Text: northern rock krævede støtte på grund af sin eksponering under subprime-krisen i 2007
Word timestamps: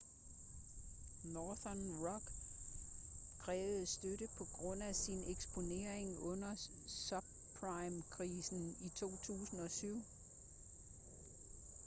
northern 1.23 1.91
rock 1.99 2.23
krævede 3.39 3.85
støtte 3.87 4.27
på 4.37 4.47
grund 4.53 4.83
af 4.83 4.95
sin 4.95 5.23
eksponering 5.27 6.19
under 6.19 6.55
subprime-krisen 6.87 8.77
i 8.81 8.89
2007 8.89 10.01